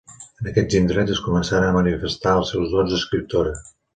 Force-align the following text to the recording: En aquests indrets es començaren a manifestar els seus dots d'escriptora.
En 0.43 0.47
aquests 0.51 0.77
indrets 0.79 1.13
es 1.15 1.21
començaren 1.25 1.67
a 1.75 1.77
manifestar 1.77 2.35
els 2.41 2.51
seus 2.55 2.75
dots 2.75 2.95
d'escriptora. 2.95 3.55